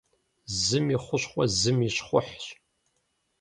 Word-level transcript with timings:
Зым 0.65 0.85
и 0.95 0.97
хущхъуэ 1.03 1.45
зым 1.59 1.77
и 1.87 1.89
щхъухьщ. 1.95 2.43